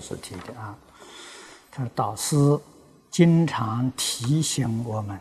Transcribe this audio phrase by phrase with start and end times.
[0.00, 0.76] 居士提的啊，
[1.70, 2.58] 他说导师
[3.10, 5.18] 经常提醒我们，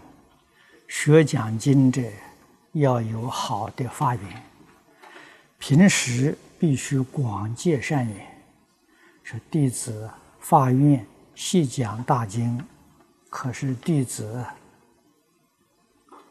[0.87, 2.01] 学讲经者
[2.71, 4.43] 要有好的发源，
[5.57, 8.41] 平时必须广结善缘。
[9.23, 11.05] 说弟子发愿
[11.35, 12.63] 细讲大经，
[13.29, 14.43] 可是弟子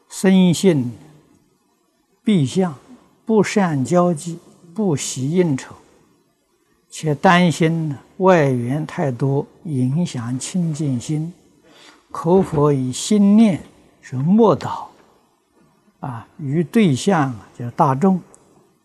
[0.08, 0.90] 生性
[2.24, 2.74] 闭相，
[3.24, 4.38] 不善交际，
[4.74, 5.74] 不喜应酬。
[6.90, 11.32] 且担心外缘太多，影响清净心。
[12.10, 13.62] 可否以心念
[14.00, 14.86] 是默祷
[16.00, 16.26] 啊？
[16.38, 18.20] 与对象就大众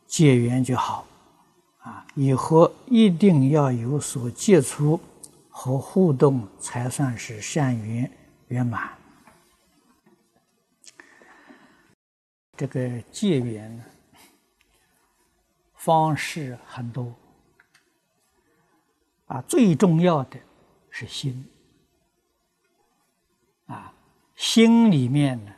[0.05, 1.07] 结缘就好
[1.79, 2.05] 啊。
[2.15, 4.99] 以后一定要有所接触
[5.49, 8.11] 和互动，才算是善缘
[8.49, 8.89] 圆满。
[12.57, 13.83] 这个结缘，
[15.75, 17.11] 方式很多。
[19.27, 20.39] 啊，最重要的
[20.89, 21.47] 是心。
[23.65, 23.93] 啊，
[24.35, 25.51] 心里面呢，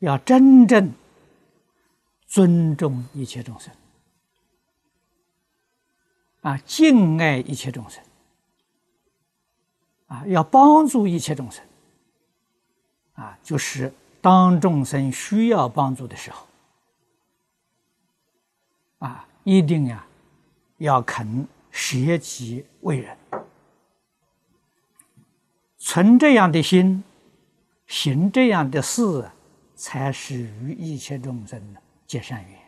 [0.00, 0.92] 要真正
[2.26, 3.74] 尊重一切众生，
[6.42, 8.04] 啊，敬爱一切众生，
[10.06, 11.64] 啊，要帮助一切众生，
[13.14, 16.46] 啊，就是当众生需要帮助的时候，
[18.98, 20.06] 啊，一定呀，
[20.76, 21.48] 要肯。
[21.70, 23.16] 舍己为人，
[25.78, 27.04] 存这样的心，
[27.86, 29.30] 行这样的事，
[29.74, 32.58] 才是与一切众生的结善缘。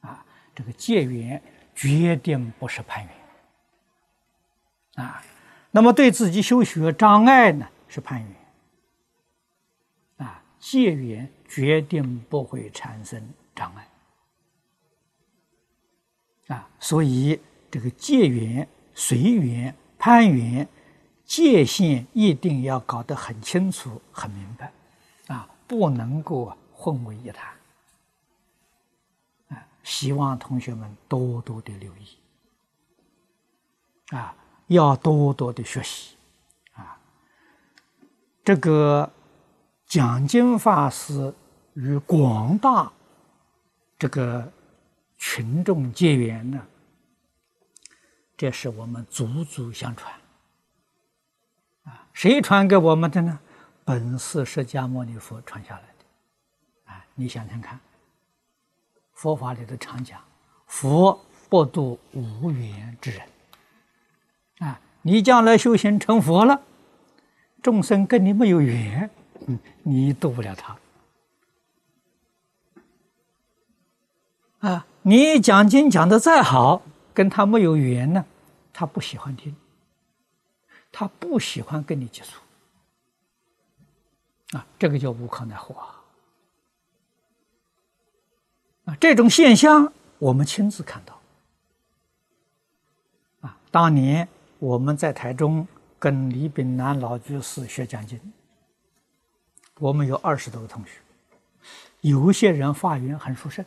[0.00, 1.42] 啊，这个结缘
[1.74, 5.04] 决定不是攀缘。
[5.04, 5.22] 啊，
[5.70, 8.34] 那么对自己修学障碍呢，是攀缘。
[10.26, 13.20] 啊，结缘决定不会产生
[13.54, 13.88] 障碍。
[16.54, 17.40] 啊，所以。
[17.76, 20.66] 这个界缘、随缘、攀缘，
[21.26, 24.72] 界限一定要搞得很清楚、很明白，
[25.26, 27.52] 啊，不能够混为一谈。
[29.48, 32.16] 啊，希望同学们多多的留意，
[34.16, 34.34] 啊，
[34.68, 36.16] 要多多的学习，
[36.72, 36.98] 啊，
[38.42, 39.12] 这个
[39.84, 41.34] 讲经法师
[41.74, 42.90] 与广大
[43.98, 44.50] 这个
[45.18, 46.66] 群众结缘呢。
[48.36, 50.12] 这是我们祖祖相传，
[51.84, 53.38] 啊，谁传给我们的呢？
[53.82, 57.80] 本是释迦牟尼佛传下来的，啊，你想想看，
[59.14, 60.20] 佛法里头常讲，
[60.66, 63.22] 佛不度无缘之人，
[64.58, 66.60] 啊，你将来修行成佛了，
[67.62, 69.08] 众生跟你没有缘，
[69.46, 70.76] 嗯，你度不了他，
[74.68, 76.82] 啊，你讲经讲的再好。
[77.16, 78.22] 跟他没有缘呢，
[78.74, 79.56] 他不喜欢听，
[80.92, 82.42] 他不喜欢跟你接触，
[84.54, 86.04] 啊，这个叫无可奈何啊！
[88.84, 91.18] 啊，这种现象我们亲自看到。
[93.40, 94.28] 啊，当年
[94.58, 95.66] 我们在台中
[95.98, 98.20] 跟李炳南老居士学讲经，
[99.78, 101.00] 我们有二十多个同学，
[102.02, 103.64] 有些人发言很殊胜，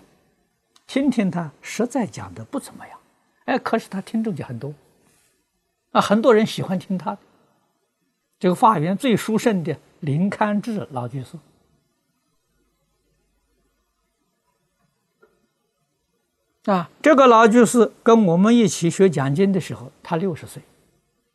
[0.85, 2.99] 听听他实在讲的不怎么样。
[3.49, 4.71] 哎，可是他听众就很多，
[5.91, 7.17] 啊，很多人喜欢听他的。
[8.37, 11.35] 这个法源最殊胜的林堪智老居士，
[16.71, 20.61] 啊，这个老居士跟我们一起学讲经的时候，他六十岁，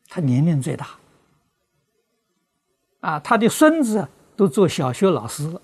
[0.09, 0.91] 他年龄最大。
[3.01, 4.07] 啊，他的孙子
[4.37, 5.61] 都做小学老师了，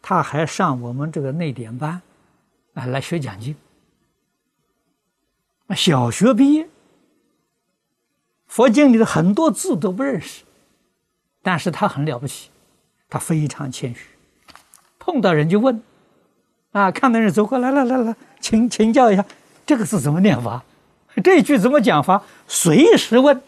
[0.00, 2.00] 他还上我们这个内典班，
[2.72, 3.54] 啊，来学讲经。
[5.66, 6.68] 那小学毕业，
[8.46, 10.44] 佛经里的很多字都不认识，
[11.42, 12.50] 但是他很了不起，
[13.08, 14.00] 他非常谦虚，
[14.98, 15.82] 碰到人就问，
[16.72, 19.24] 啊，看到人走过来，来来来，请请教一下，
[19.66, 20.62] 这个字怎么念法？
[21.24, 22.22] 这句怎么讲法？
[22.46, 23.42] 随时问。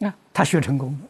[0.00, 1.08] 啊，他学成功了，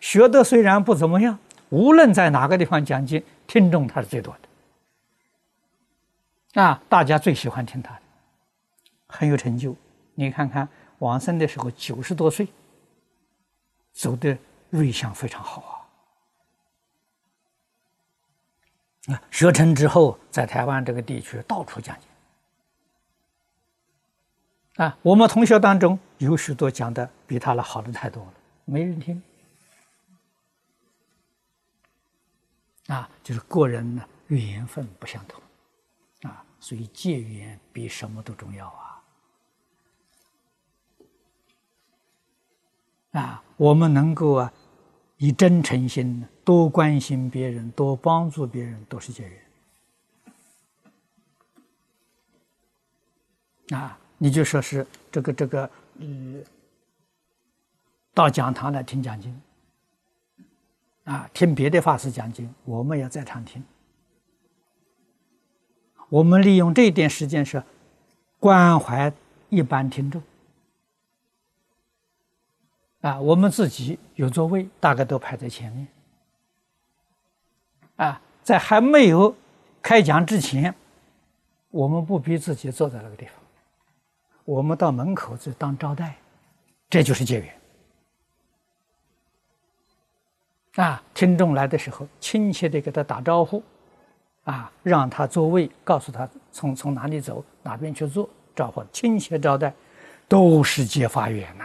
[0.00, 4.48] 学的虽然不怎么样，无论在哪个地方讲经，听众他是最多的。
[6.54, 8.02] 啊，大家最喜欢听他的，
[9.06, 9.76] 很有成就。
[10.14, 10.68] 你看看
[10.98, 12.48] 王生的时候九十多岁，
[13.92, 14.36] 走的
[14.70, 15.62] 瑞相非常好
[19.06, 19.14] 啊。
[19.14, 22.08] 啊，学成之后，在台湾这个地区到处讲经。
[24.84, 29.22] 啊，我们同学当中有许多讲的比他的好的太多了，没人听。
[32.88, 35.40] 啊，就是个人呢缘分不相同。
[36.60, 39.02] 所以戒缘比什么都重要啊！
[43.12, 44.52] 啊，我们能够啊，
[45.16, 49.28] 以真诚心多关心别人，多帮助别人，都是戒
[53.68, 53.80] 缘。
[53.80, 56.44] 啊，你就说是这个这个，嗯、
[58.12, 59.42] 到讲堂来听讲经，
[61.04, 63.64] 啊，听别的法师讲经，我们也在场听。
[66.10, 67.62] 我们利用这一点时间是
[68.38, 69.10] 关怀
[69.48, 70.22] 一般听众。
[73.00, 75.88] 啊，我们自己有座位，大概都排在前面。
[77.96, 79.34] 啊，在还没有
[79.80, 80.74] 开讲之前，
[81.70, 83.34] 我们不逼自己坐在那个地方，
[84.44, 86.16] 我们到门口去当招待，
[86.90, 87.60] 这就是结缘。
[90.74, 93.62] 啊，听众来的时候，亲切的给他打招呼，
[94.50, 99.72] 啊，让他座位，告诉他从从哪里走，哪边去坐，招呼亲切招待，
[100.26, 101.64] 都是结法缘呐。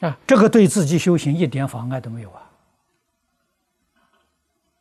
[0.00, 2.50] 啊，这个对自己修行一点妨碍都没有啊！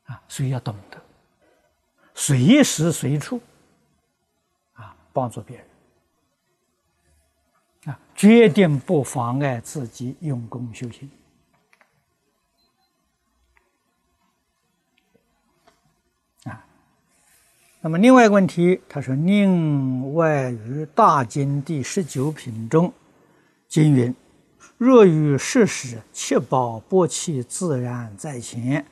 [0.05, 0.97] 啊，所以要懂得
[2.15, 3.41] 随时随处
[4.75, 5.65] 啊帮助别人
[7.93, 11.09] 啊，决定不妨碍自己用功修行
[17.87, 22.91] 那么另外一个问题，他说：“另外于大经第十九品中
[23.69, 24.13] 经云。”
[24.77, 28.85] 若于世时，七宝波气自然在前，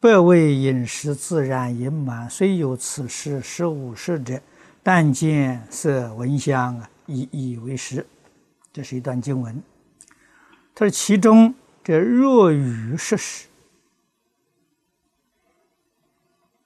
[0.00, 2.30] 百味饮食自然盈满。
[2.30, 4.40] 虽有此事，十五事者，
[4.82, 8.06] 但见色闻香啊，以以为实。
[8.72, 9.62] 这是一段经文。
[10.74, 13.48] 他说：“其中这若于世时，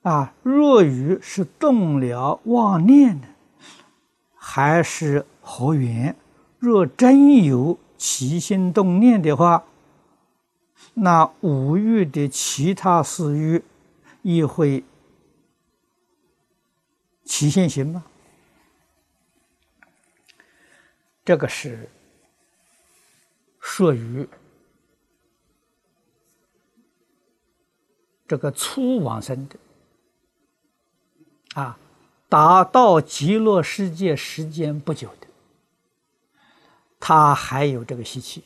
[0.02, 3.28] 啊，若愚是动了妄念呢，
[4.34, 6.16] 还是何缘？
[6.58, 9.64] 若真有。”起心动念的话，
[10.94, 13.64] 那五欲的其他四欲
[14.22, 14.84] 也会
[17.24, 18.04] 起现行吗？
[21.24, 21.88] 这个是
[23.58, 24.28] 属于
[28.28, 29.56] 这个初往生的
[31.58, 31.76] 啊，
[32.28, 35.26] 达到极乐世界时间不久的。
[37.00, 38.44] 他还有这个习气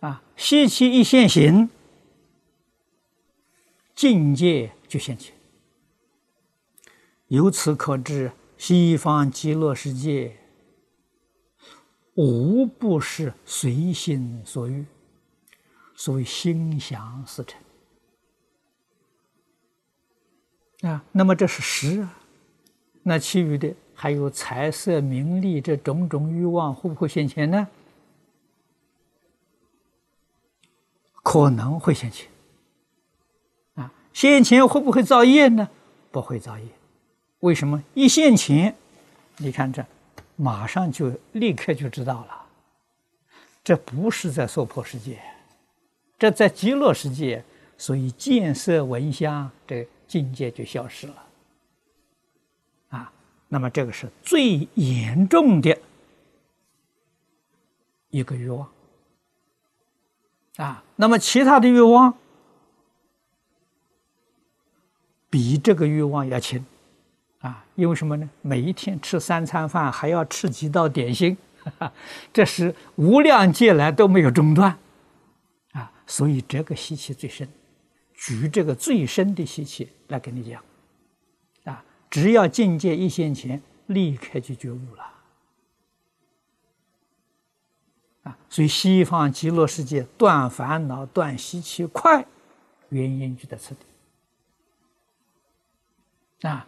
[0.00, 1.70] 啊，习气一现行，
[3.94, 5.32] 境界就现起。
[7.28, 10.36] 由此可知，西方极乐世界
[12.14, 14.84] 无不是随心所欲，
[15.94, 17.58] 所谓心想事成
[20.84, 21.02] 啊。
[21.12, 22.18] 那么这是实啊，
[23.02, 23.74] 那其余的。
[23.96, 27.66] 还有财色名利这种种欲望会不会现前呢？
[31.22, 32.28] 可能会现前。
[33.76, 35.68] 啊，现前会不会造业呢？
[36.10, 36.66] 不会造业。
[37.38, 37.80] 为什么？
[37.94, 38.74] 一现前，
[39.36, 39.86] 你看这，
[40.34, 42.44] 马上就立刻就知道了。
[43.62, 45.20] 这不是在娑婆世界，
[46.18, 47.42] 这在极乐世界，
[47.78, 51.26] 所以见色闻香这境界就消失了。
[52.90, 53.12] 啊
[53.48, 55.76] 那么这个是最严重的
[58.10, 58.70] 一个欲望
[60.58, 60.84] 啊。
[60.94, 62.14] 那么其他的欲望
[65.28, 66.64] 比这个欲望要轻
[67.40, 68.30] 啊，因为什么呢？
[68.40, 71.36] 每一天吃三餐饭，还要吃几道点心，
[72.32, 74.78] 这是无量劫来都没有中断
[75.72, 75.90] 啊。
[76.06, 77.48] 所以这个习气最深。
[78.26, 80.62] 举这个最深的习气来跟你讲。
[81.64, 85.04] 啊只要境界一现前，立刻就觉悟了
[88.22, 88.38] 啊！
[88.48, 92.24] 所以西方极乐世界断烦恼、断习气快，
[92.90, 93.74] 原因就在此
[96.40, 96.66] 地啊。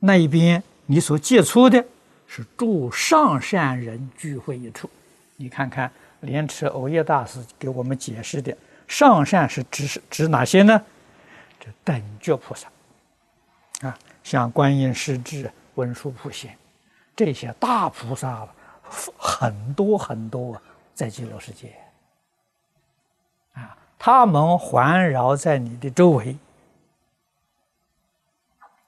[0.00, 1.86] 那一边你所接触的
[2.26, 4.90] 是诸上善人聚会一处，
[5.36, 8.54] 你看看莲池藕叶大师给我们解释的
[8.88, 10.84] 上善是指是指哪些呢？
[11.58, 12.68] 这等觉菩萨。
[13.86, 13.98] 啊。
[14.22, 16.58] 像观音、师智、文殊普贤
[17.16, 18.46] 这些大菩萨
[19.16, 20.60] 很多很多
[20.94, 21.74] 在极乐世界。
[23.54, 26.36] 啊，他们环绕在你的周围。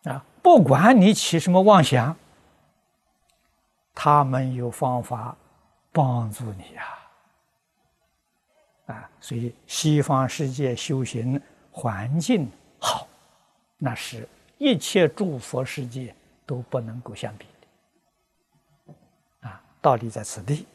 [0.05, 2.15] 啊，不管你起什么妄想，
[3.95, 5.35] 他们有方法
[5.91, 6.99] 帮助你呀。
[8.87, 11.41] 啊，所以西方世界修行
[11.73, 12.51] 环境
[12.81, 13.07] 好，
[13.79, 14.29] 那是。
[14.59, 17.47] 一切诸佛世界都不能够相比
[19.41, 20.67] 的道理在此地。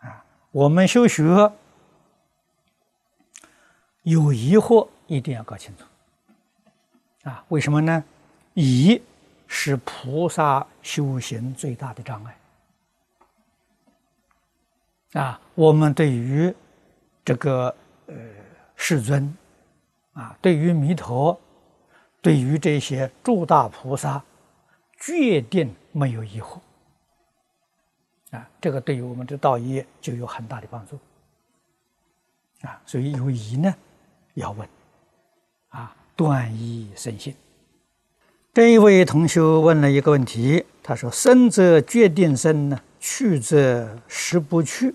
[0.00, 1.22] 啊，我们修学
[4.02, 5.84] 有疑惑，一定要搞清楚。
[7.28, 8.02] 啊，为什么呢？
[8.54, 9.00] 疑
[9.46, 12.36] 是菩萨修行最大的障碍。
[15.20, 16.52] 啊，我们对于
[17.24, 17.72] 这个
[18.06, 18.14] 呃
[18.74, 19.32] 世尊，
[20.18, 21.38] 啊，对于弥陀，
[22.20, 24.20] 对于这些诸大菩萨，
[24.98, 26.58] 决定没有疑惑。
[28.32, 30.98] 啊，这个对于我们的道业就有很大的帮助。
[32.66, 33.72] 啊，所以有疑呢，
[34.34, 34.68] 要问，
[35.68, 37.32] 啊，断疑生信。
[38.52, 44.92] 这一位同学问了一个问题，他说：“生则决定生呢？”去则实不去，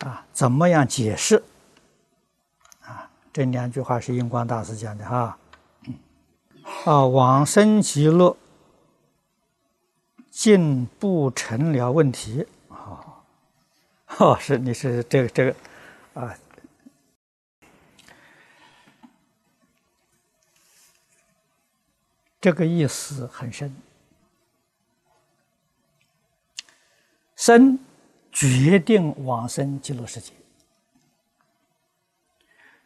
[0.00, 1.42] 啊，怎么样解释？
[3.32, 5.38] 这两句话是印光大师讲的哈。
[6.84, 8.36] 啊，往生极乐，
[10.30, 12.46] 进不成了问题。
[12.68, 13.04] 哦，
[14.18, 15.56] 哦，是你是这个这个，
[16.14, 16.36] 啊，
[22.40, 23.74] 这个意思很深。
[27.36, 27.78] 生
[28.30, 30.32] 决定往生极乐世界，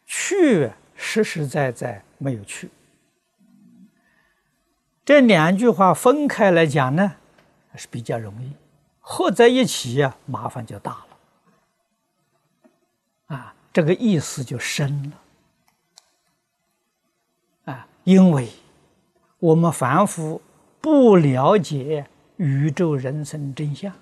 [0.05, 2.69] 去实实在在没有去。
[5.03, 7.15] 这两句话分开来讲呢，
[7.75, 8.49] 是比较容易；
[8.99, 11.07] 合在一起呀，麻烦就大了。
[13.35, 15.13] 啊，这个意思就深
[17.65, 17.73] 了。
[17.73, 18.49] 啊，因为
[19.39, 20.41] 我们凡夫
[20.81, 22.07] 不了解
[22.37, 23.93] 宇宙人生真相。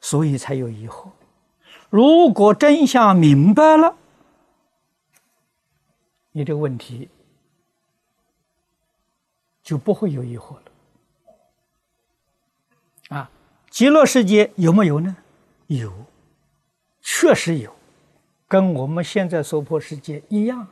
[0.00, 1.10] 所以才有疑惑。
[1.90, 3.96] 如果真相明白了，
[6.32, 7.08] 你这个问题
[9.62, 10.62] 就不会有疑惑了。
[13.16, 13.30] 啊，
[13.70, 15.16] 极乐世界有没有呢？
[15.68, 15.92] 有，
[17.00, 17.74] 确实有，
[18.48, 20.66] 跟我们现在娑婆世界一样。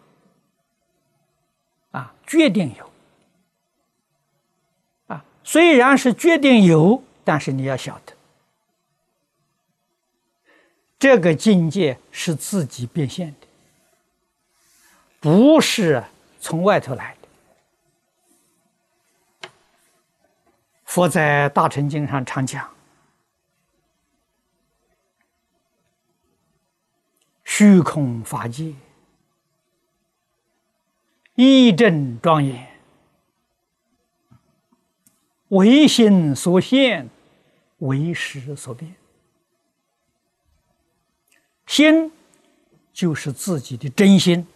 [1.93, 2.91] 啊，决定有。
[5.07, 8.14] 啊，虽然是决定有，但是你要晓得。
[11.05, 13.47] 这个境界是自己变现的，
[15.21, 16.03] 不是
[16.41, 17.29] 从外头来的。
[20.87, 22.75] 佛在《大乘经》上常讲
[27.45, 28.73] ：“虚空法界，
[31.35, 32.67] 一正庄严，
[35.49, 37.11] 唯心所现，
[37.81, 38.95] 唯识所变。”
[41.75, 42.13] 心
[42.93, 44.47] 就是自己的真心，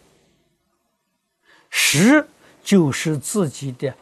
[1.69, 2.25] 识
[2.63, 3.93] 就是自己的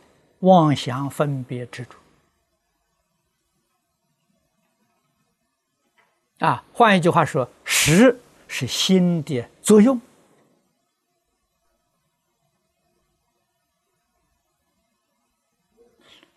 [0.42, 1.98] 妄想分别之处。
[6.38, 10.00] 啊，换一句话说，识是心的作用。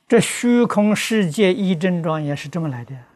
[0.08, 3.09] 这虚空世界一真庄严是这么来的。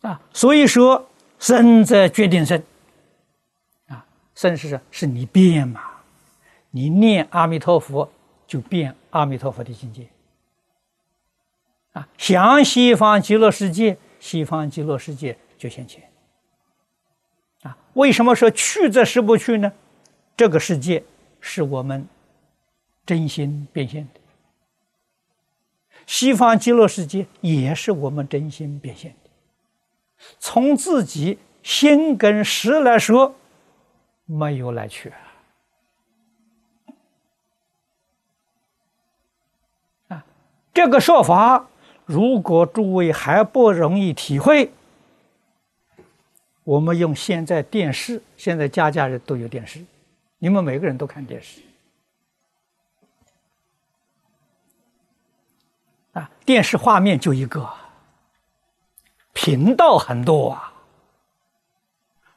[0.00, 2.62] 啊，所以说生则决定生。
[3.88, 4.04] 啊，
[4.34, 4.80] 生是？
[4.90, 5.82] 是你变嘛？
[6.70, 8.10] 你念阿弥陀佛，
[8.46, 10.06] 就变阿弥陀佛的境界。
[11.92, 16.02] 啊，想西方极乐世界，西方极乐世界就现前。
[17.62, 19.72] 啊，为什么说去则是不去呢？
[20.36, 21.02] 这个世界
[21.40, 22.08] 是我们
[23.04, 24.20] 真心变现的，
[26.06, 29.14] 西方极乐世界也是我们真心变现。
[30.38, 33.34] 从自己心跟识来说，
[34.26, 35.12] 没有来去
[40.08, 40.24] 啊。
[40.72, 41.68] 这个说法，
[42.04, 44.70] 如果诸位还不容易体会，
[46.64, 49.84] 我们用现在电视，现在家家人都有电视，
[50.38, 51.60] 你们每个人都看电视
[56.12, 57.68] 啊，电视画面就一个。
[59.32, 60.72] 频道很多啊，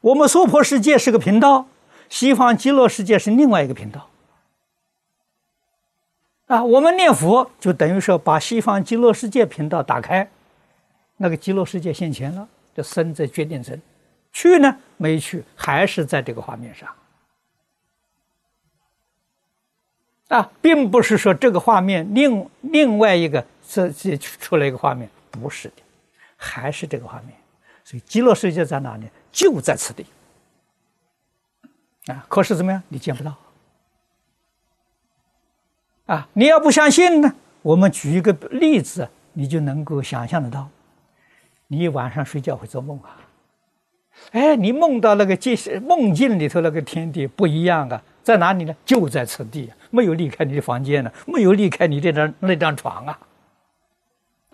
[0.00, 1.66] 我们娑婆世界是个频道，
[2.08, 4.08] 西方极乐世界是另外一个频道。
[6.46, 10.28] 啊，我们念佛就等于说把西方极乐世界频道打开，
[11.16, 13.80] 那个极乐世界现前了，就生在决定生，
[14.32, 16.88] 去呢没去，还是在这个画面上。
[20.28, 25.83] 啊，并不是说这个画面另另外一个这这出来一个画面，不是的。
[26.44, 27.34] 还是这个画面，
[27.82, 29.06] 所以极乐世界在哪里？
[29.32, 30.04] 就在此地
[32.06, 32.24] 啊！
[32.28, 32.82] 可是怎么样？
[32.88, 33.34] 你见不到
[36.06, 36.28] 啊！
[36.34, 37.34] 你要不相信呢？
[37.62, 40.68] 我们举一个例子，你就能够想象得到。
[41.66, 43.16] 你晚上睡觉会做梦啊？
[44.32, 48.76] 哎，你梦到那个界梦境里头那个天地不一样啊，在哪里呢？
[48.84, 53.18] 就在此地，没有离开你的房间呢，没有离开你这张那张床啊。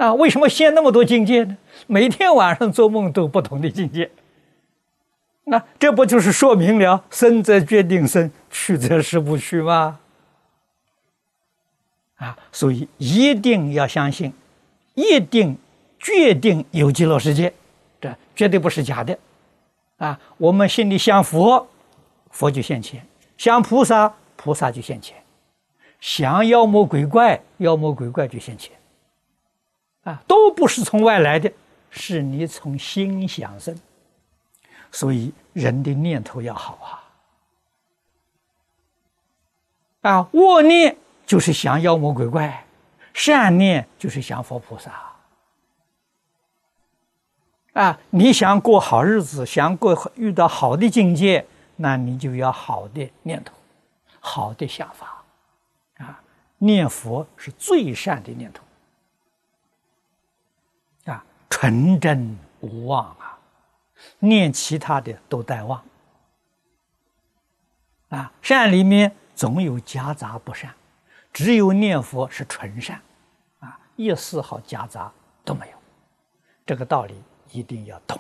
[0.00, 1.58] 啊，为什么现那么多境界呢？
[1.86, 4.10] 每天晚上做梦都不同的境界。
[5.44, 10.00] 那这不就是说明了生则决定生，去则事不去吗？
[12.16, 14.32] 啊，所以一定要相信，
[14.94, 15.54] 一定
[15.98, 17.52] 决定有极乐世界，
[18.00, 19.18] 这绝对不是假的。
[19.98, 21.68] 啊，我们心里想佛，
[22.30, 23.02] 佛就现前；
[23.36, 25.14] 想菩萨，菩萨就现前；
[26.00, 28.72] 想妖魔鬼怪，妖魔鬼怪就现前。
[30.04, 31.52] 啊，都不是从外来的，
[31.90, 33.78] 是你从心想生。
[34.92, 36.74] 所以人的念头要好
[40.02, 40.10] 啊！
[40.10, 42.64] 啊，恶念就是想妖魔鬼怪，
[43.12, 44.92] 善念就是想佛菩萨。
[47.74, 53.54] 啊，你想过好日子，想过遇到好的境界，那你就要好的念头，
[54.18, 55.22] 好的想法。
[55.98, 56.20] 啊，
[56.58, 58.64] 念佛是最善的念头。
[61.50, 63.38] 纯真无妄啊！
[64.18, 65.84] 念其他的都带妄，
[68.08, 70.72] 啊，善里面总有夹杂不善，
[71.32, 73.02] 只有念佛是纯善，
[73.58, 75.12] 啊，一丝毫夹杂
[75.44, 75.76] 都没有，
[76.64, 78.18] 这个道理一定要懂，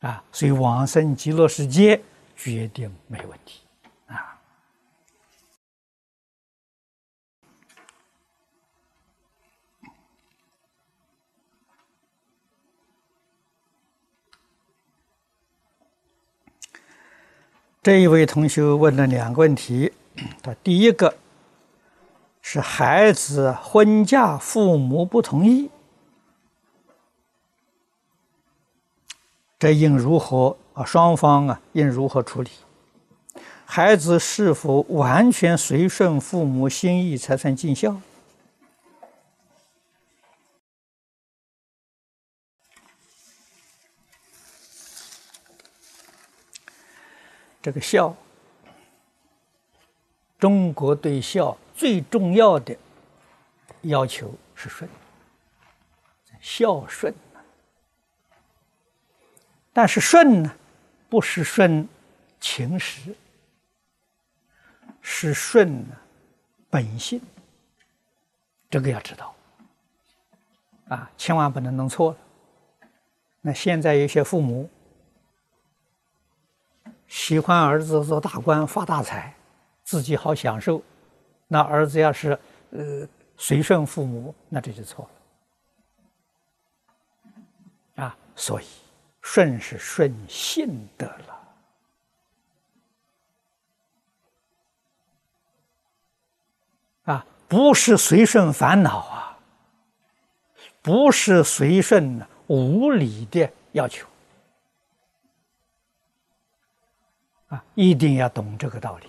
[0.00, 2.02] 啊，所以往生极乐世界
[2.36, 3.62] 决定没问题。
[17.82, 19.90] 这一位同学问了两个问题，
[20.42, 21.14] 他第一个
[22.42, 25.70] 是孩子婚嫁，父母不同意，
[29.58, 30.84] 这应如何啊？
[30.84, 32.50] 双方啊应如何处理？
[33.64, 37.98] 孩子是否完全随顺父母心意才算尽孝？
[47.62, 48.16] 这个孝，
[50.38, 52.74] 中国对孝最重要的
[53.82, 54.88] 要求是顺，
[56.40, 57.14] 孝顺。
[59.72, 60.56] 但是顺呢，
[61.10, 61.86] 不是顺
[62.40, 63.14] 情实，
[65.02, 65.84] 是顺
[66.70, 67.20] 本性。
[68.70, 69.34] 这个要知道，
[70.88, 72.18] 啊，千万不能弄错了。
[73.42, 74.70] 那现在有些父母。
[77.10, 79.34] 喜欢儿子做大官发大财，
[79.82, 80.80] 自己好享受。
[81.48, 82.38] 那儿子要是
[82.70, 85.10] 呃随顺父母，那这就错
[87.96, 88.04] 了。
[88.04, 88.64] 啊，所以
[89.20, 91.08] 顺是顺性的
[97.04, 99.36] 了，啊，不是随顺烦恼啊，
[100.80, 104.06] 不是随顺无理的要求。
[107.50, 109.06] 啊，一定要懂这个道理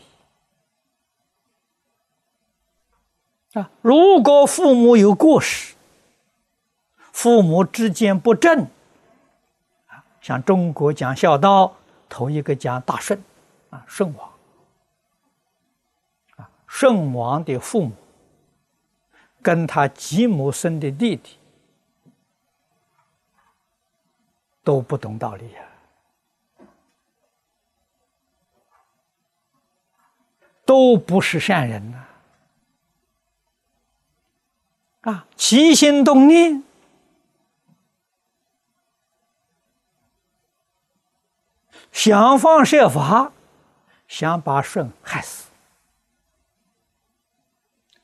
[3.59, 3.69] 啊！
[3.81, 5.75] 如果父母有过失，
[7.11, 8.63] 父母之间不正，
[9.87, 11.75] 啊，像中国讲孝道，
[12.09, 13.21] 头一个讲大顺，
[13.69, 14.31] 啊，顺王，
[16.37, 17.91] 啊，顺王的父母
[19.43, 21.37] 跟他继母生的弟弟
[24.63, 25.61] 都不懂道理呀。
[30.71, 32.05] 都不是善人呐！
[35.01, 36.63] 啊，起心动念，
[41.91, 43.33] 想方设法
[44.07, 45.49] 想把舜害死。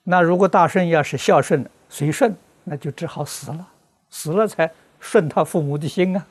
[0.03, 3.65] 那如果大顺要是孝顺随顺，那就只好死了，
[4.09, 6.27] 死了才顺他父母的心啊！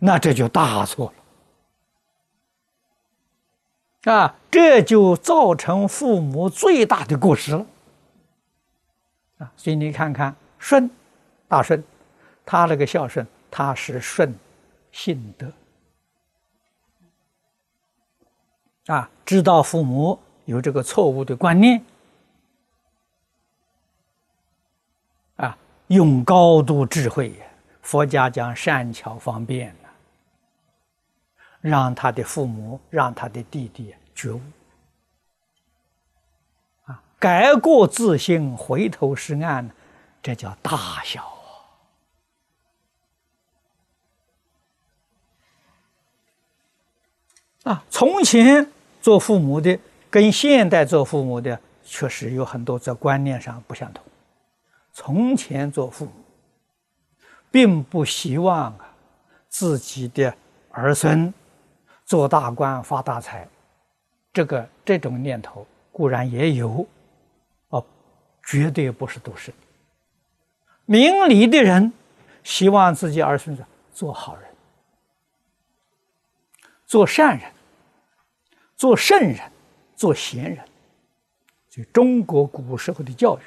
[0.00, 1.17] 那这就大错了。
[4.10, 7.66] 啊，这就造成父母最大的过失了。
[9.36, 10.90] 啊，所以你看看顺，
[11.46, 11.82] 大顺，
[12.46, 14.34] 他那个孝顺，他是顺
[14.90, 15.52] 性德。
[18.86, 21.84] 啊，知道父母有这个错误的观念，
[25.36, 25.56] 啊，
[25.88, 27.34] 用高度智慧，
[27.82, 29.76] 佛家讲善巧方便。
[31.60, 34.40] 让他的父母，让他的弟弟觉悟
[36.84, 39.68] 啊，改过自新，回头是岸，
[40.22, 41.36] 这叫大孝
[47.64, 47.84] 啊！
[47.90, 48.70] 从前
[49.02, 54.02] 做父母的跟现代做父母的确实有很多在观念上不相同。
[54.92, 56.12] 从前做父母，
[57.50, 58.94] 并不希望啊
[59.48, 60.34] 自己的
[60.70, 61.32] 儿孙
[62.08, 63.46] 做大官发大财，
[64.32, 66.86] 这个这种念头固然也有。
[67.68, 67.84] 哦
[68.42, 69.52] 绝对不是都是
[70.86, 71.92] 明理的人，
[72.42, 74.48] 希望自己儿孙子做好人、
[76.86, 77.52] 做善人、
[78.74, 79.38] 做圣人、
[79.94, 80.64] 做贤人。
[81.68, 83.42] 就中国古时候的教育，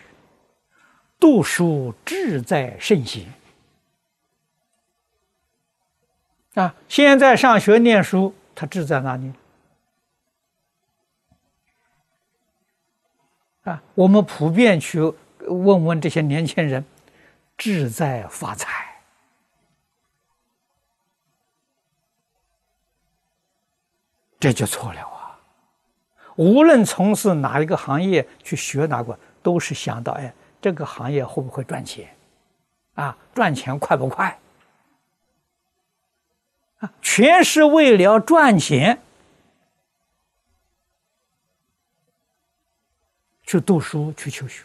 [1.19, 3.25] 读书志在圣贤
[6.53, 6.75] 啊。
[6.87, 9.33] 现在上学念书，他志在哪里？
[13.63, 15.01] 啊，我们普遍去
[15.47, 16.85] 问问这些年轻人，
[17.57, 19.01] 志在发财，
[24.39, 25.39] 这就错了啊！
[26.35, 32.15] 无论从事哪一个行业，去学哪个，都是想到哎，这个行业会不会赚钱？
[32.93, 34.39] 啊，赚钱快不快？
[37.13, 38.97] 全是为了赚钱。
[43.45, 44.63] 去读书，去求学，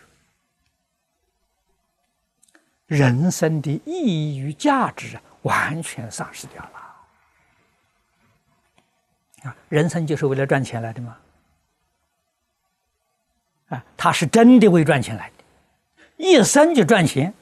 [2.87, 6.71] 人生的意义与价值完全丧失掉了。
[9.51, 11.17] 啊，人生就是为了赚钱来的吗？
[13.71, 15.45] 啊，他是真的为赚钱来的，
[16.17, 17.35] 一生就赚钱。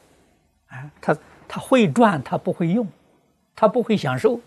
[0.68, 1.14] 啊，他
[1.46, 2.90] 他会赚，他不会用，
[3.54, 4.40] 他不会享受，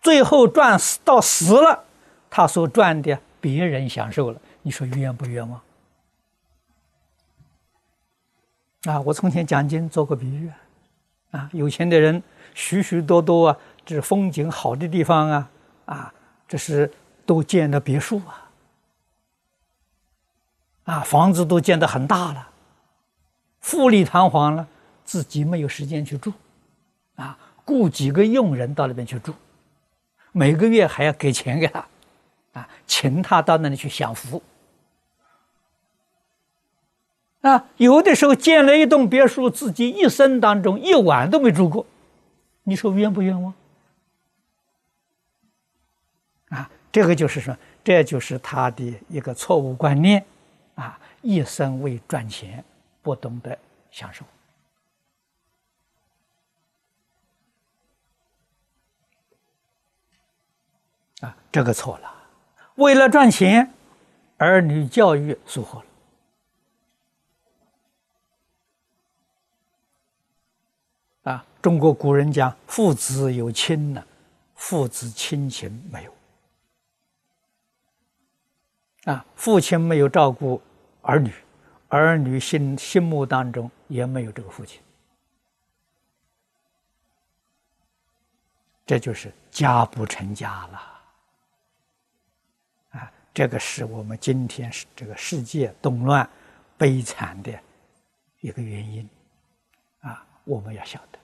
[0.00, 1.84] 最后赚死到死了，
[2.30, 5.60] 他所赚的别人享受了，你说冤不冤枉？
[8.84, 10.50] 啊，我从前讲经做过比喻，
[11.32, 12.22] 啊，有钱的人
[12.54, 15.50] 许许多多啊，这风景好的地方啊，
[15.86, 16.14] 啊，
[16.46, 16.90] 这是
[17.26, 18.50] 都建的别墅啊，
[20.84, 22.48] 啊，房子都建的很大了，
[23.60, 24.66] 富丽堂皇了，
[25.04, 26.32] 自己没有时间去住，
[27.16, 29.34] 啊，雇几个佣人到那边去住，
[30.32, 31.86] 每个月还要给钱给他，
[32.52, 34.42] 啊，请他到那里去享福。
[37.40, 41.86] 啊，有的时候建了一栋别墅，自己一生当中一晚都没住过，
[42.64, 43.54] 你说冤不冤枉？
[46.48, 50.24] 啊，这个就是说，这就是他的一个错误观念，
[50.74, 52.64] 啊，一生为赚钱，
[53.02, 53.56] 不懂得
[53.92, 54.24] 享受，
[61.20, 62.14] 啊，这个错了，
[62.76, 63.72] 为了赚钱，
[64.36, 65.84] 儿女教育疏忽了。
[71.32, 74.04] 啊，中国古人讲父子有亲呢，
[74.54, 76.14] 父子亲情没有。
[79.12, 80.62] 啊，父亲没有照顾
[81.02, 81.32] 儿女，
[81.88, 84.80] 儿女心心目当中也没有这个父亲，
[88.86, 90.97] 这就是家不成家了。
[93.38, 96.28] 这个是我们今天是这个世界动乱
[96.76, 97.56] 悲惨的
[98.40, 99.08] 一个原因。
[100.00, 101.18] 啊，我们要晓得。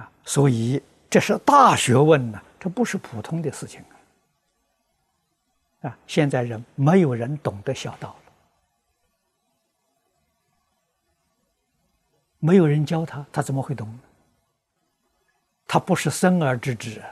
[0.00, 3.82] 啊，所以这是大学问呢，这不是普通的事情
[5.80, 5.90] 啊！
[5.90, 8.32] 啊，现在人没有人懂得孝道了，
[12.38, 13.98] 没有人教他，他怎么会懂呢？
[15.66, 17.02] 他不是生而知之，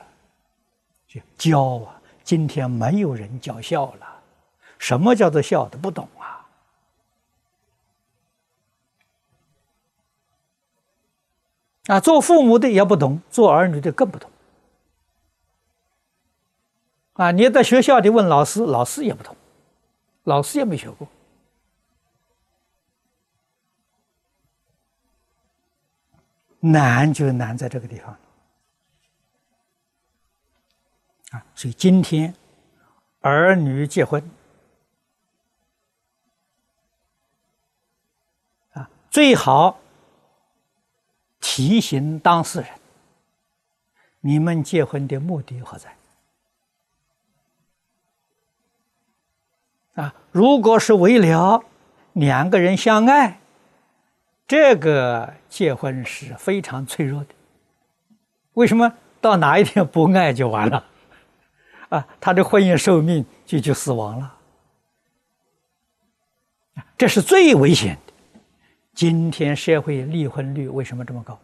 [1.09, 2.00] 就教啊！
[2.31, 4.21] 今天没有人教孝了，
[4.79, 6.47] 什么叫做孝，他不懂啊！
[11.87, 14.31] 啊，做父母的也不懂，做儿女的更不懂。
[17.15, 19.35] 啊，你在学校里问老师，老师也不懂，
[20.23, 21.05] 老师也没学过。
[26.61, 28.17] 难就难在这个地方。
[31.31, 32.33] 啊，所以今天
[33.21, 34.23] 儿女结婚，
[38.73, 39.77] 啊，最好。
[41.43, 42.69] 提醒当事人：
[44.19, 45.95] 你们结婚的目的何在？
[49.95, 51.63] 啊，如果是为了
[52.13, 53.41] 两个人相爱，
[54.47, 57.33] 这个结婚是非常脆弱的。
[58.53, 60.85] 为什么到哪一天不爱就完了？
[61.91, 64.37] 啊，他的婚姻寿命就就死亡了。
[66.97, 68.13] 这是最危险的。
[68.93, 71.37] 今天社会离婚率为什么这么高？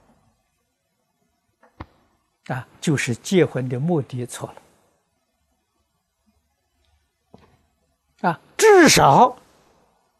[2.48, 4.50] 啊，就是结婚的目的错
[8.22, 8.30] 了。
[8.30, 9.38] 啊，至少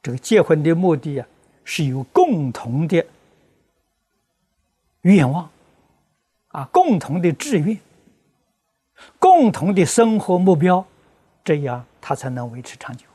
[0.04, 1.28] 这个结婚的目的啊，
[1.64, 3.06] 是有共同的
[5.02, 5.50] 愿望，
[6.50, 7.80] 啊，共同的志愿，
[9.20, 10.86] 共同的生活目标，
[11.44, 13.06] 这样他才能维持长久。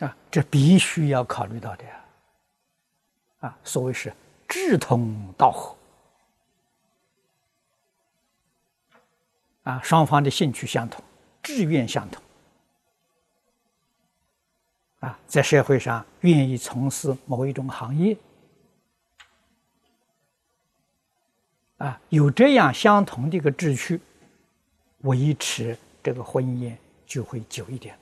[0.00, 2.04] 啊，这必须要考虑到的呀！
[3.40, 4.12] 啊，所谓是
[4.48, 5.76] 志同道合，
[9.64, 11.04] 啊，双方的兴趣相同，
[11.42, 12.22] 志愿相同，
[15.00, 18.16] 啊，在社会上愿意从事某一种行业，
[21.84, 24.00] 啊，有这样相同的一个志趣，
[25.02, 26.74] 维持这个婚姻
[27.06, 27.94] 就会久一点。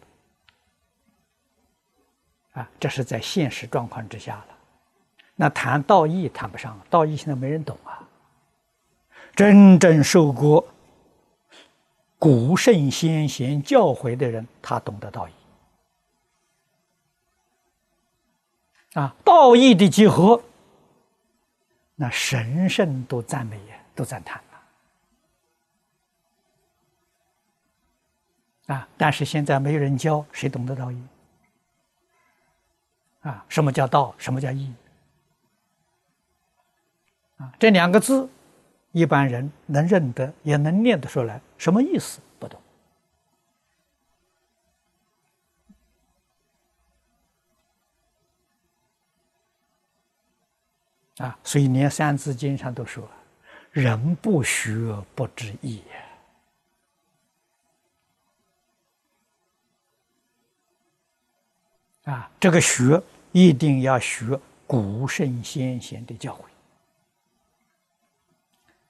[2.53, 4.47] 啊，这是在现实状况之下了。
[5.35, 8.09] 那谈道义谈不上，道义现在没人懂啊。
[9.35, 10.65] 真正受过
[12.21, 15.33] 古圣先贤教诲的人，他懂得道义。
[18.93, 20.41] 啊，道义的结合，
[21.97, 23.59] 那神圣都赞美，
[23.95, 24.43] 都赞叹
[28.67, 28.75] 了。
[28.75, 31.03] 啊，但是现在没人教，谁懂得道义？
[33.23, 34.15] 啊，什么叫道？
[34.19, 34.73] 什么叫义？
[37.39, 38.29] 啊，这两个字，
[38.93, 42.21] 一般人能认得，也能念得出来，什么意思？
[42.39, 42.61] 不懂。
[51.19, 53.11] 啊，所以连《三字经》上都说了
[53.73, 55.83] ：“人不学不知义。”
[62.07, 63.03] 啊，这个学。
[63.35, 66.41] 一定要学古圣先贤的教诲，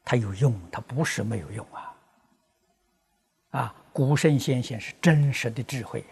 [0.05, 1.95] 它有用，它不是没有用啊！
[3.51, 6.05] 啊，古圣先贤是真实的智慧，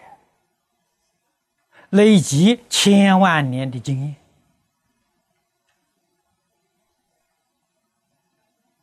[1.89, 4.15] 累积千万年的经验，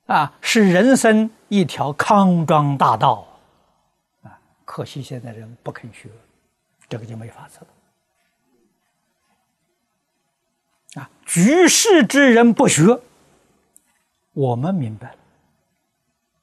[0.07, 3.27] 啊，是人生一条康庄大道
[4.23, 4.39] 啊！
[4.65, 6.09] 可惜现在人不肯学，
[6.89, 7.59] 这个就没法子
[10.95, 11.01] 了。
[11.01, 12.99] 啊，举世之人不学，
[14.33, 15.17] 我们明白了，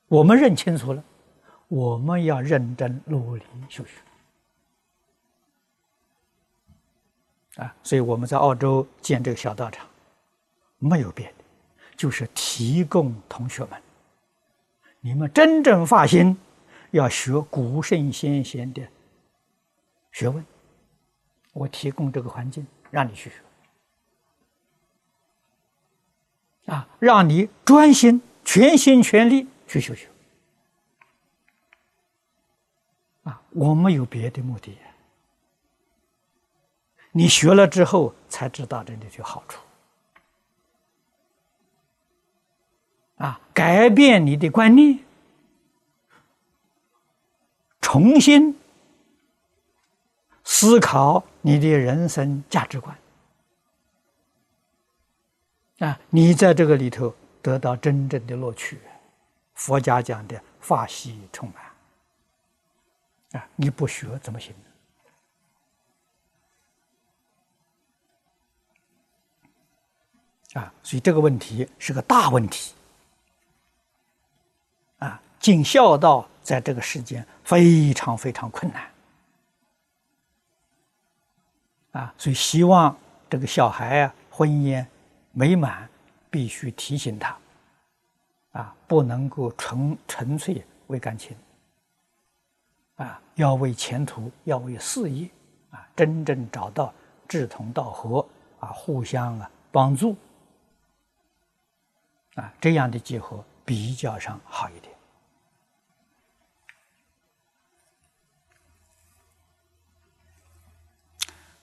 [0.09, 1.03] 我们认清楚了，
[1.69, 3.93] 我们要认真努力修学。
[7.63, 9.87] 啊，所以我们在澳洲建这个小道场，
[10.79, 11.34] 没有变，
[11.97, 13.81] 就是提供同学们，
[15.01, 16.37] 你们真正发心
[16.91, 18.83] 要学古圣先贤的
[20.13, 20.45] 学问，
[21.53, 23.37] 我提供这个环境让你去学。
[26.73, 30.09] 啊，让你专心、全心全力去修学。
[33.25, 34.79] 啊，我没有别的目的。
[37.13, 39.61] 你学了之后才知道这里的好处。
[43.25, 44.99] 啊，改变你的观念，
[47.81, 48.55] 重新
[50.45, 52.95] 思考你的人生价值观。
[55.79, 58.79] 啊，你在这个里头得到真正的乐趣，
[59.55, 63.41] 佛家讲的法喜充满。
[63.41, 64.55] 啊，你不学怎么行？
[70.53, 72.75] 啊，所以这个问题是个大问题。
[75.45, 78.91] 尽孝道在这个世间非常非常困难。
[81.93, 82.97] 啊，所以希望
[83.29, 84.83] 这个小孩啊，婚姻。
[85.33, 85.87] 美满，
[86.31, 87.37] 必须提醒他，
[88.53, 91.37] 啊，不能够纯纯粹为感情，
[92.95, 95.29] 啊，要为前途，要为事业，
[95.73, 96.95] 啊，真正找到
[97.27, 98.25] 志同道合，
[98.61, 100.17] 啊，互相啊帮助，
[102.37, 104.94] 啊，这样的结合比较上好一点。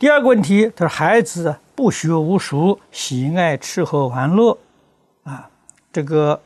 [0.02, 1.60] 第二个问题，他说孩子。
[1.76, 4.56] 不学无术，喜爱吃喝玩乐，
[5.24, 5.50] 啊，
[5.92, 6.42] 这个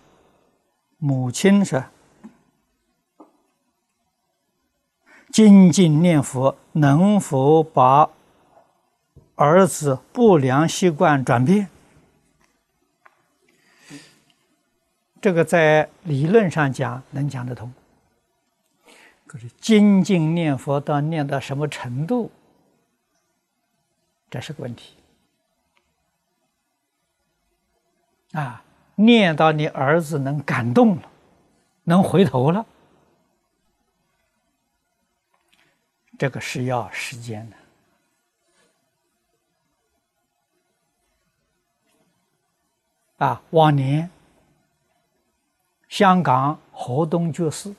[0.98, 1.84] 母亲是
[5.32, 8.10] 精进念佛，能否把
[9.36, 11.68] 儿子不良习惯转变？
[15.20, 17.74] 这个在理论上讲能讲得通，
[19.28, 22.32] 可是精进念佛到念到什么程度，
[24.36, 24.98] 这是个问题。
[28.34, 28.62] 啊，
[28.96, 31.10] 念到你儿子能感动了，
[31.86, 32.66] 能回头了，
[36.20, 37.56] 这个是要时间的。
[43.26, 44.10] 啊，往年
[45.88, 47.74] 香港河东爵士，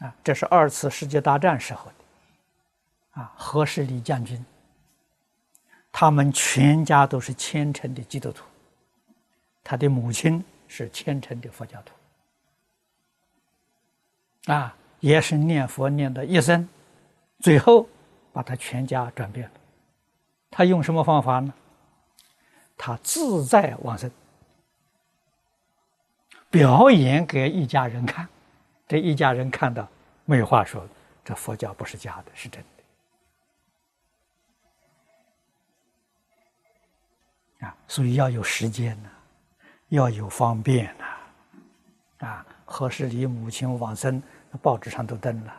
[0.00, 1.92] 啊，这是二次世界大战时候，
[3.20, 4.42] 啊，何世礼将军，
[5.92, 8.46] 他们全家都是虔诚的基督徒，
[9.62, 11.92] 他的母亲是虔诚的佛教徒，
[14.50, 16.66] 啊，也是念佛念的一生，
[17.40, 17.86] 最后
[18.32, 19.54] 把他全家转变了，
[20.50, 21.52] 他用什么方法呢？
[22.78, 24.10] 他自在往生，
[26.48, 28.26] 表演给一家人看，
[28.88, 29.86] 这一家人看到
[30.24, 30.88] 没有话说，
[31.22, 32.68] 这佛教不是假的，是真的。
[37.90, 39.10] 所以要有时间呢，
[39.88, 42.46] 要有方便呐，啊！
[42.64, 44.22] 何时离母亲往生，
[44.62, 45.52] 报纸上都登了，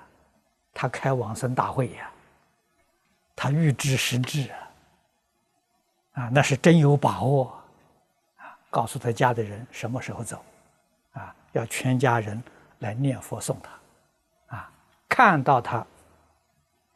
[0.74, 2.10] 他开往生大会呀，
[3.36, 4.58] 他预知时至啊。
[6.14, 7.54] 啊，那是真有把握，
[8.38, 10.42] 啊，告诉他家的人什么时候走，
[11.12, 12.42] 啊，要全家人
[12.80, 14.72] 来念佛送他，啊，
[15.10, 15.86] 看到他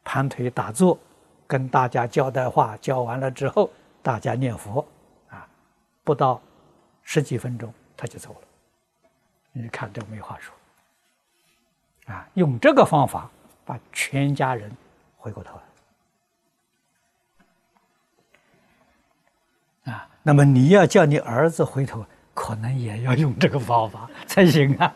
[0.05, 0.97] 盘腿打坐，
[1.45, 3.69] 跟大家交代话，交完了之后，
[4.01, 4.87] 大家念佛，
[6.05, 6.41] 不到
[7.03, 8.41] 十几分钟他就走了，
[9.51, 10.53] 你看这没话说，
[12.13, 13.29] 啊，用这个方法
[13.65, 14.71] 把全家人
[15.17, 15.59] 回过头
[19.85, 19.93] 来。
[19.93, 24.95] 啊，那么你要叫你儿子回头，可能也要用这个方法才行啊！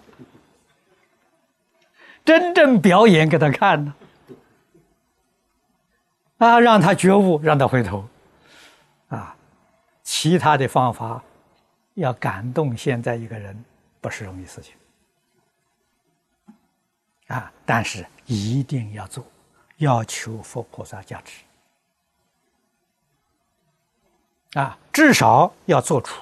[2.26, 3.96] 真正表演给他看呢，
[6.38, 8.08] 啊，让他觉悟，让他回头，
[10.12, 11.24] 其他的方法
[11.94, 13.64] 要感动现在一个人
[14.02, 14.76] 不是容易事情，
[17.28, 19.24] 啊，但是一定要做，
[19.78, 21.46] 要求佛菩萨加持。
[24.54, 26.20] 啊，至少要做出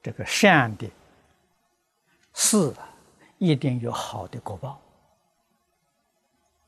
[0.00, 0.88] 这个善的
[2.32, 2.72] 事，
[3.38, 4.80] 一定有好的果报。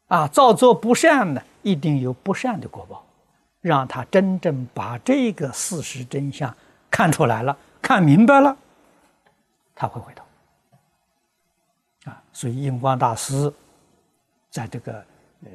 [0.08, 3.06] 啊，造作不善的，一定有不善的果报。
[3.62, 6.55] 让他真正把这个事实真相
[6.90, 8.55] 看出来了，看明白了，
[9.75, 10.25] 他会回头。
[12.11, 13.51] 啊，所以印光大师
[14.51, 14.92] 在这个
[15.44, 15.51] 呃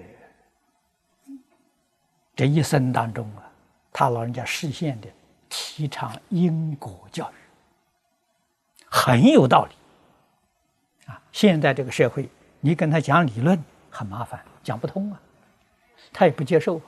[2.35, 3.43] 这一生当中啊。
[3.91, 5.07] 他老人家实现的
[5.49, 7.35] 提倡因果教育
[8.85, 9.75] 很有道理
[11.11, 11.19] 啊！
[11.31, 15.19] 现在这个社会，你跟他讲理论很麻烦，讲不通啊，
[16.13, 16.83] 他也不接受啊。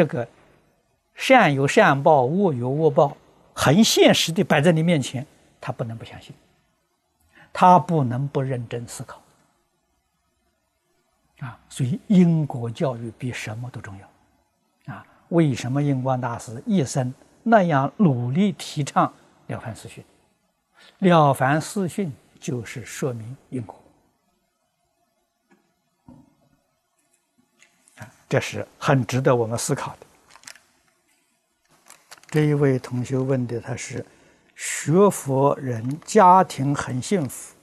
[0.00, 0.26] 这个
[1.14, 3.14] 善有善报，恶有恶报，
[3.52, 5.26] 很现实的摆在你面前，
[5.60, 6.34] 他不能不相信，
[7.52, 9.20] 他不能不认真思考
[11.40, 11.60] 啊！
[11.68, 15.06] 所以因果教育比什么都重要啊。
[15.28, 19.06] 为什么印光大师一生那样努力提倡
[19.52, 20.02] 《了凡四训》？
[21.10, 22.08] 《了凡四训》
[22.40, 23.78] 就是说明因果
[27.98, 30.06] 啊，这是很值得我们思考的。
[32.28, 34.06] 这一位同学问的，他是
[34.54, 37.56] 学佛人家庭很幸福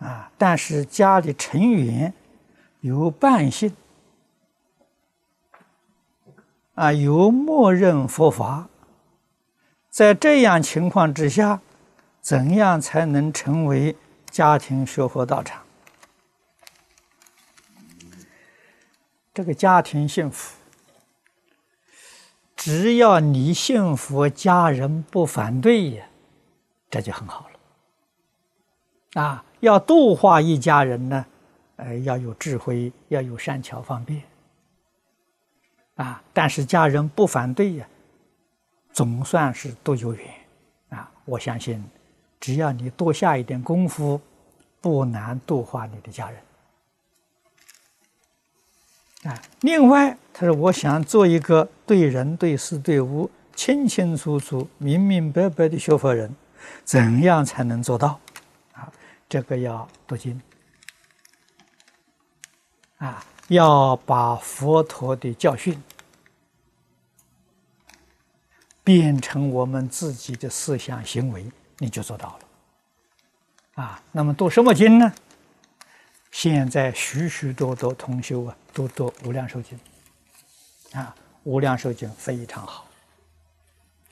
[0.00, 2.12] 啊，但是家里成员
[2.80, 3.74] 有半信。
[6.74, 8.68] 啊，有默认佛法，
[9.88, 11.60] 在这样情况之下，
[12.20, 13.96] 怎样才能成为
[14.30, 15.62] 家庭学佛道场？
[19.38, 20.58] 这个家庭幸福，
[22.56, 26.04] 只要你幸福，家人不反对呀，
[26.90, 27.48] 这就很好
[29.14, 29.22] 了。
[29.22, 31.24] 啊，要度化一家人呢，
[31.76, 34.20] 呃，要有智慧，要有善巧方便。
[35.94, 36.20] 啊！
[36.32, 37.86] 但是家人不反对呀，
[38.92, 40.28] 总算是都有缘
[40.88, 41.08] 啊！
[41.24, 41.80] 我相信，
[42.40, 44.20] 只要你多下一点功夫，
[44.80, 46.42] 不难度化你的家人。
[49.24, 49.42] 啊！
[49.62, 56.34] 另外，他说：“我想做一个对人对事对物清清楚楚、明明白白的学佛人，
[56.84, 58.20] 怎样才能做到？
[58.72, 58.92] 啊，
[59.28, 60.40] 这个要读经
[62.98, 65.80] 啊，要把佛陀的教训。”
[68.84, 71.44] 变成我们自己的思想行为，
[71.76, 73.82] 你就做到了。
[73.82, 75.12] 啊，那么读什么经呢？
[76.30, 79.78] 现在许许多多同修啊，都读《无量寿经》
[80.98, 82.86] 啊，《无量寿经》非常好。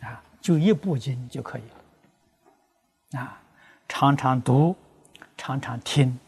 [0.01, 1.63] 啊，就一部经就可以
[3.13, 3.21] 了。
[3.21, 3.41] 啊，
[3.89, 4.75] 常常读，
[5.37, 6.19] 常常听。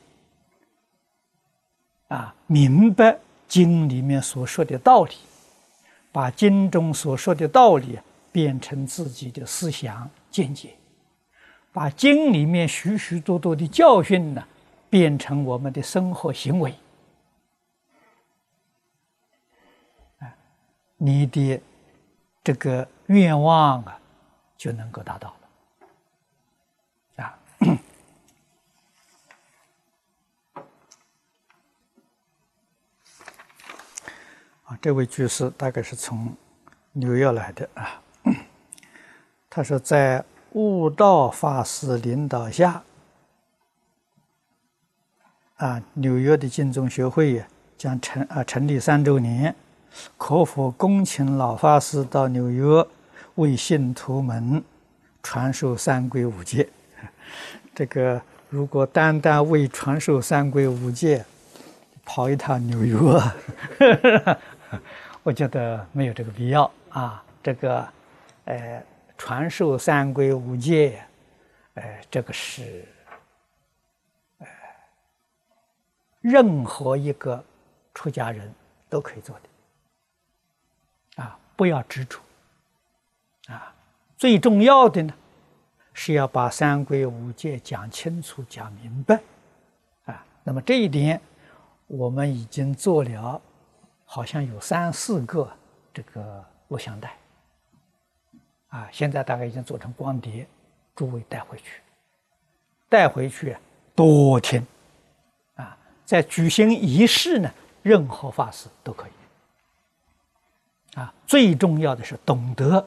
[2.08, 3.18] 啊，明白
[3.48, 5.14] 经里面所说的道理，
[6.12, 7.98] 把经中所说的道理
[8.30, 10.74] 变成自己的思想见解，
[11.72, 14.46] 把经里面许许多多的教训呢。
[14.90, 16.74] 变成我们的生活行为，
[20.18, 20.32] 啊，
[20.96, 21.60] 你的
[22.42, 24.00] 这个愿望啊
[24.56, 25.34] 就能够达到
[27.16, 27.38] 了，啊，
[34.64, 36.34] 啊，这位居士大概是从
[36.92, 38.02] 纽约来的啊，
[39.50, 42.82] 他说在悟道法师领导下。
[45.58, 47.42] 啊，纽约的净宗学会
[47.76, 49.52] 将成啊成立三周年，
[50.16, 52.86] 可否恭请老法师到纽约
[53.34, 54.62] 为信徒们
[55.20, 56.68] 传授三规五戒？
[57.74, 61.24] 这个如果单单为传授三规五戒，
[62.04, 62.96] 跑一趟纽约，
[65.24, 67.20] 我觉得没有这个必要啊。
[67.42, 67.88] 这个，
[68.44, 68.80] 呃，
[69.16, 71.02] 传授三规五戒，
[71.74, 72.84] 呃，这个是。
[76.30, 77.42] 任何一个
[77.94, 78.52] 出家人
[78.88, 82.20] 都可以做的，啊，不要执着，
[83.46, 83.74] 啊，
[84.16, 85.14] 最重要的呢，
[85.94, 89.20] 是要把三规五戒讲清楚、讲明白，
[90.04, 91.20] 啊，那么这一点
[91.86, 93.40] 我们已经做了，
[94.04, 95.50] 好像有三四个
[95.94, 97.16] 这个录像带，
[98.68, 100.46] 啊，现在大概已经做成光碟，
[100.94, 101.80] 诸位带回去，
[102.88, 103.56] 带回去
[103.94, 104.64] 多听。
[106.08, 107.52] 在举行仪式呢，
[107.82, 109.10] 任何法师都可以。
[110.98, 112.78] 啊，最重要的是懂得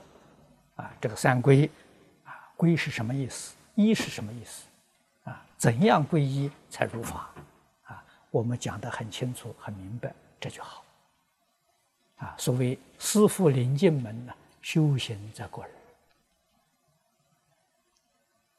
[0.75, 1.69] 啊，这个三皈，
[2.23, 3.53] 啊，皈是什么意思？
[3.75, 4.63] 一是什么意思？
[5.25, 7.29] 啊，怎样皈依才如法？
[7.83, 10.83] 啊，我们讲的很清楚、很明白，这就好。
[12.17, 15.61] 啊，所谓师父临进门呢，修行在个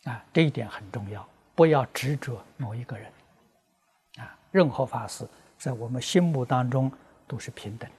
[0.05, 0.15] 人。
[0.15, 3.13] 啊，这一点很重要，不要执着某一个人。
[4.53, 5.27] 任何法师
[5.59, 6.93] 在我们心目当中
[7.27, 7.91] 都是平等。